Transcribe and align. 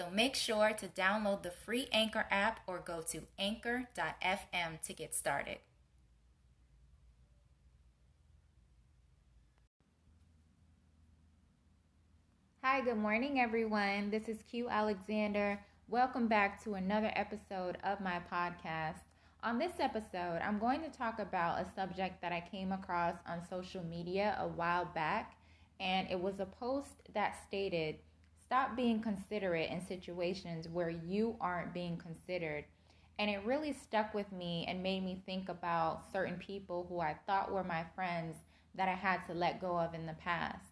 So 0.00 0.08
make 0.10 0.34
sure 0.34 0.72
to 0.72 0.88
download 0.88 1.42
the 1.42 1.50
free 1.50 1.86
Anchor 1.92 2.24
app 2.30 2.60
or 2.66 2.78
go 2.78 3.02
to 3.10 3.20
anchor.fm 3.38 4.80
to 4.86 4.92
get 4.94 5.14
started. 5.14 5.58
Hi, 12.62 12.80
good 12.80 12.96
morning, 12.96 13.40
everyone. 13.40 14.10
This 14.10 14.26
is 14.26 14.38
Q 14.50 14.70
Alexander. 14.70 15.60
Welcome 15.86 16.28
back 16.28 16.64
to 16.64 16.76
another 16.76 17.12
episode 17.14 17.76
of 17.84 18.00
my 18.00 18.22
podcast. 18.32 19.00
On 19.42 19.58
this 19.58 19.74
episode, 19.80 20.40
I'm 20.42 20.58
going 20.58 20.80
to 20.80 20.88
talk 20.88 21.18
about 21.18 21.60
a 21.60 21.66
subject 21.76 22.22
that 22.22 22.32
I 22.32 22.42
came 22.50 22.72
across 22.72 23.16
on 23.28 23.46
social 23.50 23.84
media 23.84 24.38
a 24.40 24.48
while 24.48 24.86
back, 24.86 25.36
and 25.78 26.08
it 26.10 26.18
was 26.18 26.40
a 26.40 26.46
post 26.46 27.02
that 27.12 27.36
stated, 27.46 27.96
Stop 28.50 28.74
being 28.74 29.00
considerate 29.00 29.70
in 29.70 29.80
situations 29.86 30.66
where 30.66 30.90
you 30.90 31.36
aren't 31.40 31.72
being 31.72 31.96
considered. 31.96 32.64
And 33.16 33.30
it 33.30 33.44
really 33.44 33.72
stuck 33.72 34.12
with 34.12 34.32
me 34.32 34.64
and 34.66 34.82
made 34.82 35.04
me 35.04 35.22
think 35.24 35.48
about 35.48 36.10
certain 36.12 36.34
people 36.34 36.84
who 36.88 36.98
I 36.98 37.14
thought 37.28 37.52
were 37.52 37.62
my 37.62 37.84
friends 37.94 38.38
that 38.74 38.88
I 38.88 38.94
had 38.94 39.24
to 39.28 39.34
let 39.34 39.60
go 39.60 39.78
of 39.78 39.94
in 39.94 40.04
the 40.04 40.14
past. 40.14 40.64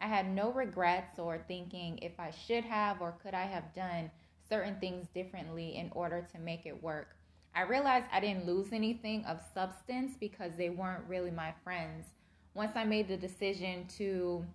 I 0.00 0.06
had 0.06 0.32
no 0.32 0.52
regrets 0.52 1.18
or 1.18 1.44
thinking 1.48 1.98
if 2.02 2.20
I 2.20 2.30
should 2.30 2.62
have 2.62 3.00
or 3.00 3.18
could 3.20 3.34
I 3.34 3.46
have 3.46 3.74
done 3.74 4.12
certain 4.48 4.76
things 4.78 5.08
differently 5.12 5.74
in 5.74 5.90
order 5.90 6.24
to 6.30 6.38
make 6.38 6.66
it 6.66 6.84
work. 6.84 7.16
I 7.52 7.62
realized 7.62 8.06
I 8.12 8.20
didn't 8.20 8.46
lose 8.46 8.72
anything 8.72 9.24
of 9.24 9.40
substance 9.52 10.12
because 10.20 10.52
they 10.56 10.70
weren't 10.70 11.08
really 11.08 11.32
my 11.32 11.52
friends. 11.64 12.06
Once 12.54 12.76
I 12.76 12.84
made 12.84 13.08
the 13.08 13.16
decision 13.16 13.88
to 13.98 14.46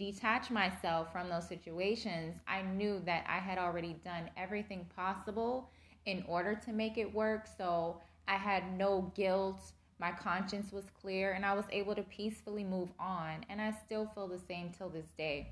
detach 0.00 0.50
myself 0.50 1.12
from 1.12 1.28
those 1.28 1.46
situations, 1.46 2.40
I 2.48 2.62
knew 2.62 3.02
that 3.04 3.26
I 3.28 3.38
had 3.38 3.58
already 3.58 4.00
done 4.02 4.30
everything 4.34 4.88
possible 4.96 5.68
in 6.06 6.24
order 6.26 6.54
to 6.64 6.72
make 6.72 6.96
it 6.96 7.14
work. 7.14 7.46
So 7.58 8.00
I 8.26 8.36
had 8.36 8.78
no 8.78 9.12
guilt. 9.14 9.60
My 9.98 10.10
conscience 10.10 10.72
was 10.72 10.86
clear 11.02 11.32
and 11.32 11.44
I 11.44 11.52
was 11.52 11.66
able 11.70 11.94
to 11.94 12.02
peacefully 12.04 12.64
move 12.64 12.88
on. 12.98 13.44
And 13.50 13.60
I 13.60 13.74
still 13.84 14.10
feel 14.14 14.26
the 14.26 14.38
same 14.38 14.70
till 14.70 14.88
this 14.88 15.10
day. 15.18 15.50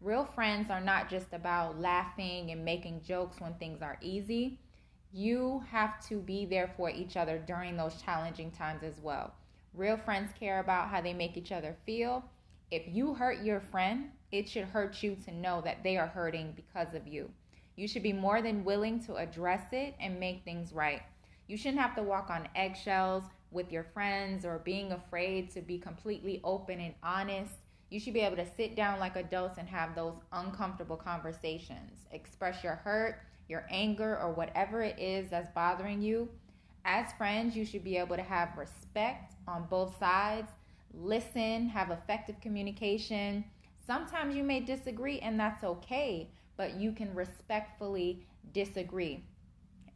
Real 0.00 0.24
friends 0.24 0.70
are 0.70 0.80
not 0.80 1.10
just 1.10 1.34
about 1.34 1.78
laughing 1.78 2.52
and 2.52 2.64
making 2.64 3.02
jokes 3.02 3.38
when 3.38 3.52
things 3.54 3.82
are 3.82 3.98
easy. 4.00 4.58
You 5.12 5.62
have 5.70 6.02
to 6.08 6.20
be 6.20 6.46
there 6.46 6.72
for 6.74 6.88
each 6.88 7.18
other 7.18 7.36
during 7.46 7.76
those 7.76 8.00
challenging 8.00 8.50
times 8.50 8.82
as 8.82 8.98
well. 9.02 9.34
Real 9.74 9.98
friends 9.98 10.30
care 10.40 10.60
about 10.60 10.88
how 10.88 11.02
they 11.02 11.12
make 11.12 11.36
each 11.36 11.52
other 11.52 11.76
feel 11.84 12.24
if 12.70 12.82
you 12.86 13.14
hurt 13.14 13.42
your 13.42 13.60
friend, 13.60 14.10
it 14.30 14.48
should 14.48 14.64
hurt 14.64 15.02
you 15.02 15.16
to 15.24 15.34
know 15.34 15.60
that 15.62 15.82
they 15.82 15.96
are 15.96 16.06
hurting 16.06 16.52
because 16.54 16.94
of 16.94 17.06
you. 17.06 17.28
You 17.74 17.88
should 17.88 18.02
be 18.02 18.12
more 18.12 18.42
than 18.42 18.64
willing 18.64 19.02
to 19.04 19.16
address 19.16 19.72
it 19.72 19.94
and 20.00 20.20
make 20.20 20.44
things 20.44 20.72
right. 20.72 21.02
You 21.48 21.56
shouldn't 21.56 21.80
have 21.80 21.96
to 21.96 22.02
walk 22.02 22.30
on 22.30 22.48
eggshells 22.54 23.24
with 23.50 23.72
your 23.72 23.82
friends 23.82 24.44
or 24.44 24.58
being 24.58 24.92
afraid 24.92 25.50
to 25.52 25.60
be 25.60 25.78
completely 25.78 26.40
open 26.44 26.78
and 26.78 26.94
honest. 27.02 27.54
You 27.90 27.98
should 27.98 28.14
be 28.14 28.20
able 28.20 28.36
to 28.36 28.46
sit 28.56 28.76
down 28.76 29.00
like 29.00 29.16
adults 29.16 29.58
and 29.58 29.68
have 29.68 29.96
those 29.96 30.14
uncomfortable 30.32 30.96
conversations. 30.96 32.06
Express 32.12 32.62
your 32.62 32.76
hurt, 32.76 33.22
your 33.48 33.66
anger, 33.68 34.16
or 34.20 34.30
whatever 34.32 34.82
it 34.82 34.96
is 34.96 35.28
that's 35.30 35.50
bothering 35.50 36.00
you. 36.00 36.28
As 36.84 37.12
friends, 37.14 37.56
you 37.56 37.64
should 37.64 37.82
be 37.82 37.96
able 37.96 38.14
to 38.14 38.22
have 38.22 38.56
respect 38.56 39.34
on 39.48 39.66
both 39.68 39.98
sides 39.98 40.50
listen, 40.94 41.68
have 41.68 41.90
effective 41.90 42.40
communication. 42.40 43.44
Sometimes 43.86 44.36
you 44.36 44.42
may 44.42 44.60
disagree, 44.60 45.18
and 45.20 45.38
that's 45.38 45.64
okay, 45.64 46.30
but 46.56 46.74
you 46.74 46.92
can 46.92 47.14
respectfully 47.14 48.24
disagree. 48.52 49.24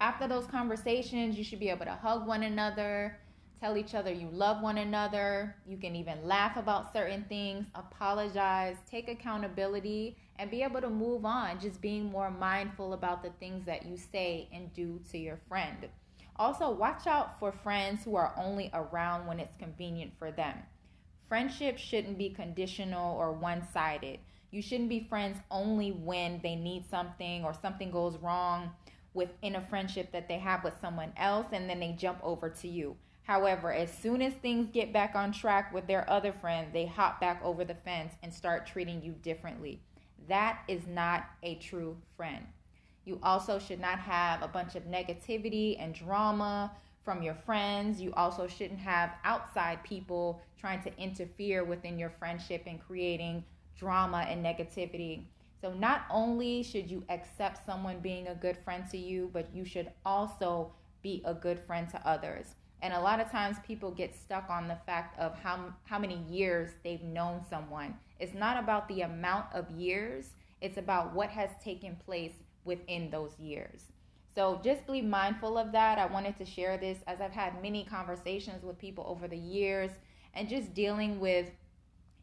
After 0.00 0.26
those 0.26 0.46
conversations, 0.46 1.38
you 1.38 1.44
should 1.44 1.60
be 1.60 1.70
able 1.70 1.84
to 1.86 1.92
hug 1.92 2.26
one 2.26 2.42
another, 2.42 3.18
tell 3.60 3.76
each 3.76 3.94
other 3.94 4.12
you 4.12 4.28
love 4.30 4.62
one 4.62 4.78
another. 4.78 5.56
You 5.66 5.78
can 5.78 5.96
even 5.96 6.26
laugh 6.26 6.56
about 6.56 6.92
certain 6.92 7.24
things, 7.28 7.66
apologize, 7.74 8.76
take 8.90 9.08
accountability, 9.08 10.16
and 10.36 10.50
be 10.50 10.62
able 10.62 10.80
to 10.80 10.90
move 10.90 11.24
on, 11.24 11.60
just 11.60 11.80
being 11.80 12.04
more 12.04 12.30
mindful 12.30 12.92
about 12.92 13.22
the 13.22 13.30
things 13.40 13.64
that 13.66 13.86
you 13.86 13.96
say 13.96 14.48
and 14.52 14.72
do 14.74 15.00
to 15.12 15.18
your 15.18 15.38
friend. 15.48 15.88
Also, 16.36 16.68
watch 16.70 17.06
out 17.06 17.38
for 17.38 17.52
friends 17.52 18.02
who 18.04 18.16
are 18.16 18.34
only 18.36 18.68
around 18.74 19.26
when 19.26 19.38
it's 19.38 19.54
convenient 19.56 20.12
for 20.18 20.32
them. 20.32 20.58
Friendship 21.28 21.78
shouldn't 21.78 22.18
be 22.18 22.30
conditional 22.30 23.16
or 23.16 23.32
one 23.32 23.66
sided. 23.72 24.20
You 24.50 24.62
shouldn't 24.62 24.88
be 24.88 25.06
friends 25.08 25.38
only 25.50 25.90
when 25.90 26.40
they 26.42 26.54
need 26.54 26.88
something 26.88 27.44
or 27.44 27.54
something 27.54 27.90
goes 27.90 28.16
wrong 28.18 28.70
within 29.14 29.56
a 29.56 29.66
friendship 29.68 30.12
that 30.12 30.28
they 30.28 30.38
have 30.38 30.62
with 30.62 30.80
someone 30.80 31.12
else 31.16 31.46
and 31.52 31.68
then 31.68 31.80
they 31.80 31.92
jump 31.92 32.18
over 32.22 32.48
to 32.50 32.68
you. 32.68 32.96
However, 33.22 33.72
as 33.72 33.90
soon 33.90 34.20
as 34.20 34.34
things 34.34 34.68
get 34.68 34.92
back 34.92 35.14
on 35.14 35.32
track 35.32 35.72
with 35.72 35.86
their 35.86 36.08
other 36.10 36.32
friend, 36.32 36.68
they 36.72 36.84
hop 36.84 37.20
back 37.20 37.40
over 37.42 37.64
the 37.64 37.74
fence 37.74 38.12
and 38.22 38.32
start 38.32 38.66
treating 38.66 39.02
you 39.02 39.12
differently. 39.12 39.80
That 40.28 40.60
is 40.68 40.86
not 40.86 41.24
a 41.42 41.54
true 41.56 41.96
friend. 42.16 42.44
You 43.04 43.18
also 43.22 43.58
should 43.58 43.80
not 43.80 43.98
have 43.98 44.42
a 44.42 44.48
bunch 44.48 44.74
of 44.74 44.84
negativity 44.84 45.76
and 45.78 45.94
drama 45.94 46.72
from 47.04 47.22
your 47.22 47.34
friends. 47.34 48.00
You 48.00 48.12
also 48.14 48.46
shouldn't 48.46 48.80
have 48.80 49.12
outside 49.24 49.82
people 49.84 50.40
trying 50.58 50.82
to 50.82 50.98
interfere 50.98 51.64
within 51.64 51.98
your 51.98 52.10
friendship 52.10 52.62
and 52.66 52.80
creating 52.80 53.44
drama 53.78 54.26
and 54.28 54.44
negativity. 54.44 55.24
So, 55.60 55.72
not 55.72 56.02
only 56.10 56.62
should 56.62 56.90
you 56.90 57.04
accept 57.08 57.64
someone 57.64 58.00
being 58.00 58.28
a 58.28 58.34
good 58.34 58.58
friend 58.64 58.84
to 58.90 58.98
you, 58.98 59.30
but 59.32 59.48
you 59.54 59.64
should 59.64 59.90
also 60.04 60.72
be 61.02 61.22
a 61.24 61.34
good 61.34 61.58
friend 61.66 61.88
to 61.90 62.08
others. 62.08 62.54
And 62.82 62.92
a 62.92 63.00
lot 63.00 63.18
of 63.18 63.30
times 63.30 63.56
people 63.66 63.90
get 63.90 64.14
stuck 64.14 64.50
on 64.50 64.68
the 64.68 64.76
fact 64.84 65.18
of 65.18 65.38
how, 65.38 65.72
how 65.84 65.98
many 65.98 66.22
years 66.28 66.70
they've 66.82 67.02
known 67.02 67.40
someone. 67.48 67.94
It's 68.20 68.34
not 68.34 68.62
about 68.62 68.88
the 68.88 69.02
amount 69.02 69.46
of 69.54 69.70
years, 69.70 70.30
it's 70.60 70.76
about 70.76 71.14
what 71.14 71.30
has 71.30 71.50
taken 71.62 71.96
place 72.04 72.34
within 72.64 73.10
those 73.10 73.38
years. 73.38 73.84
So 74.34 74.60
just 74.64 74.86
be 74.86 75.00
mindful 75.00 75.56
of 75.56 75.70
that. 75.72 75.98
I 75.98 76.06
wanted 76.06 76.36
to 76.38 76.44
share 76.44 76.76
this 76.76 76.98
as 77.06 77.20
I've 77.20 77.32
had 77.32 77.62
many 77.62 77.84
conversations 77.84 78.64
with 78.64 78.78
people 78.78 79.04
over 79.06 79.28
the 79.28 79.36
years 79.36 79.90
and 80.34 80.48
just 80.48 80.74
dealing 80.74 81.20
with 81.20 81.50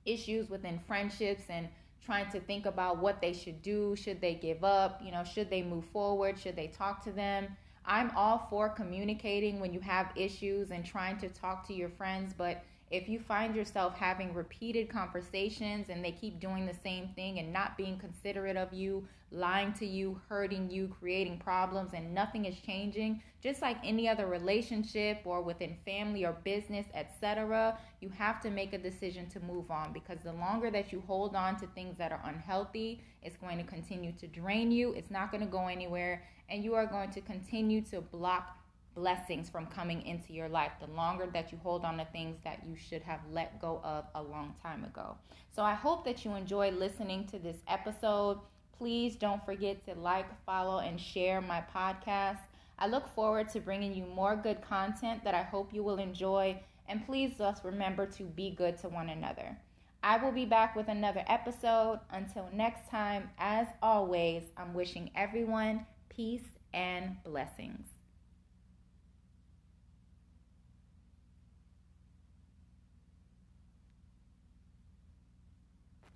issues 0.05 0.49
within 0.49 0.79
friendships 0.79 1.43
and 1.49 1.69
trying 2.03 2.29
to 2.31 2.39
think 2.39 2.65
about 2.65 2.97
what 2.97 3.21
they 3.21 3.31
should 3.31 3.61
do. 3.61 3.95
Should 3.95 4.19
they 4.19 4.35
give 4.35 4.63
up? 4.63 5.01
You 5.03 5.11
know, 5.11 5.23
should 5.23 5.49
they 5.49 5.61
move 5.61 5.85
forward? 5.85 6.37
Should 6.37 6.55
they 6.55 6.67
talk 6.67 7.03
to 7.05 7.11
them? 7.11 7.55
I'm 7.85 8.11
all 8.15 8.47
for 8.49 8.69
communicating 8.69 9.59
when 9.59 9.73
you 9.73 9.79
have 9.79 10.11
issues 10.15 10.71
and 10.71 10.85
trying 10.85 11.17
to 11.19 11.29
talk 11.29 11.65
to 11.67 11.73
your 11.73 11.89
friends, 11.89 12.33
but 12.37 12.63
if 12.91 13.07
you 13.07 13.19
find 13.19 13.55
yourself 13.55 13.95
having 13.95 14.33
repeated 14.33 14.89
conversations 14.89 15.87
and 15.89 16.03
they 16.03 16.11
keep 16.11 16.41
doing 16.41 16.65
the 16.65 16.73
same 16.73 17.07
thing 17.15 17.39
and 17.39 17.53
not 17.53 17.77
being 17.77 17.97
considerate 17.97 18.57
of 18.57 18.73
you, 18.73 19.07
lying 19.31 19.71
to 19.71 19.85
you, 19.85 20.19
hurting 20.27 20.69
you, 20.69 20.93
creating 20.99 21.39
problems, 21.39 21.91
and 21.93 22.13
nothing 22.13 22.43
is 22.43 22.59
changing, 22.59 23.23
just 23.41 23.61
like 23.61 23.77
any 23.85 24.09
other 24.09 24.27
relationship 24.27 25.21
or 25.23 25.41
within 25.41 25.77
family 25.85 26.25
or 26.25 26.33
business, 26.43 26.85
etc., 26.93 27.77
you 28.01 28.09
have 28.09 28.41
to 28.41 28.49
make 28.49 28.73
a 28.73 28.77
decision 28.77 29.29
to 29.29 29.39
move 29.39 29.71
on 29.71 29.93
because 29.93 30.19
the 30.23 30.33
longer 30.33 30.69
that 30.69 30.91
you 30.91 31.01
hold 31.07 31.33
on 31.33 31.57
to 31.57 31.67
things 31.67 31.97
that 31.97 32.11
are 32.11 32.21
unhealthy, 32.25 33.01
it's 33.23 33.37
going 33.37 33.57
to 33.57 33.63
continue 33.63 34.11
to 34.11 34.27
drain 34.27 34.69
you, 34.69 34.91
it's 34.93 35.11
not 35.11 35.31
going 35.31 35.43
to 35.43 35.49
go 35.49 35.67
anywhere, 35.67 36.23
and 36.49 36.61
you 36.61 36.73
are 36.73 36.85
going 36.85 37.09
to 37.11 37.21
continue 37.21 37.81
to 37.81 38.01
block 38.01 38.57
blessings 38.95 39.49
from 39.49 39.65
coming 39.67 40.01
into 40.05 40.33
your 40.33 40.49
life 40.49 40.71
the 40.79 40.91
longer 40.93 41.27
that 41.33 41.51
you 41.51 41.59
hold 41.63 41.85
on 41.85 41.97
to 41.97 42.05
things 42.05 42.37
that 42.43 42.61
you 42.67 42.75
should 42.75 43.01
have 43.01 43.19
let 43.31 43.59
go 43.61 43.81
of 43.83 44.05
a 44.15 44.21
long 44.21 44.53
time 44.61 44.83
ago. 44.83 45.15
So 45.55 45.63
I 45.63 45.73
hope 45.73 46.05
that 46.05 46.23
you 46.25 46.35
enjoy 46.35 46.71
listening 46.71 47.27
to 47.27 47.39
this 47.39 47.57
episode. 47.67 48.39
Please 48.77 49.15
don't 49.15 49.45
forget 49.45 49.85
to 49.85 49.95
like, 49.95 50.27
follow, 50.45 50.79
and 50.79 50.99
share 50.99 51.41
my 51.41 51.63
podcast. 51.73 52.39
I 52.79 52.87
look 52.87 53.07
forward 53.13 53.49
to 53.49 53.59
bringing 53.59 53.93
you 53.93 54.05
more 54.05 54.35
good 54.35 54.61
content 54.61 55.23
that 55.23 55.35
I 55.35 55.43
hope 55.43 55.73
you 55.73 55.83
will 55.83 55.99
enjoy. 55.99 56.59
And 56.87 57.05
please 57.05 57.37
just 57.37 57.63
remember 57.63 58.05
to 58.07 58.23
be 58.23 58.51
good 58.51 58.77
to 58.79 58.89
one 58.89 59.09
another. 59.09 59.57
I 60.03 60.17
will 60.17 60.31
be 60.31 60.45
back 60.45 60.75
with 60.75 60.87
another 60.87 61.23
episode. 61.27 61.99
Until 62.09 62.49
next 62.51 62.89
time, 62.89 63.29
as 63.37 63.67
always, 63.83 64.43
I'm 64.57 64.73
wishing 64.73 65.11
everyone 65.15 65.85
peace 66.09 66.57
and 66.73 67.17
blessings. 67.23 68.00